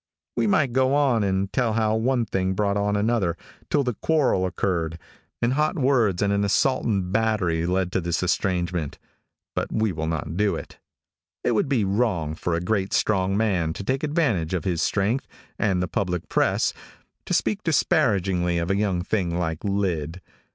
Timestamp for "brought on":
2.55-2.95